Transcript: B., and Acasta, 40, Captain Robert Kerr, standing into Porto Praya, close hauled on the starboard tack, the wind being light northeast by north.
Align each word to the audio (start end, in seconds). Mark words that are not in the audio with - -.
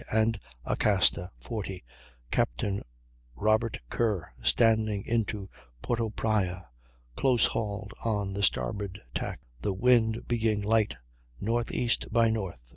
B., 0.01 0.05
and 0.11 0.39
Acasta, 0.65 1.29
40, 1.41 1.83
Captain 2.31 2.81
Robert 3.35 3.77
Kerr, 3.91 4.31
standing 4.41 5.03
into 5.05 5.47
Porto 5.83 6.09
Praya, 6.09 6.69
close 7.15 7.45
hauled 7.45 7.93
on 8.03 8.33
the 8.33 8.41
starboard 8.41 8.99
tack, 9.13 9.41
the 9.61 9.73
wind 9.75 10.27
being 10.27 10.63
light 10.63 10.97
northeast 11.39 12.07
by 12.11 12.31
north. 12.31 12.57